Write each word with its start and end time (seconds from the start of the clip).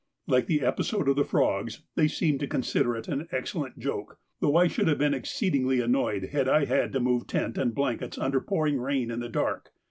Like 0.25 0.47
the 0.47 0.61
episode 0.61 1.07
of 1.09 1.15
the 1.15 1.23
frogs, 1.23 1.83
they 1.93 2.07
seemed 2.07 2.39
to 2.39 2.47
consider 2.47 2.95
it 2.95 3.07
an 3.07 3.27
excellent 3.31 3.77
joke, 3.77 4.17
though 4.39 4.55
I 4.55 4.65
should 4.67 4.87
have 4.87 4.97
been 4.97 5.13
exceedingly 5.13 5.79
annoyed 5.79 6.23
had 6.31 6.49
I 6.49 6.65
had 6.65 6.91
to 6.93 6.99
move 6.99 7.27
tent 7.27 7.55
and 7.55 7.75
blankets 7.75 8.17
under 8.17 8.41
pouring 8.41 8.79
rain 8.79 9.11
in 9.11 9.19
the 9.19 9.29
dark. 9.29 9.69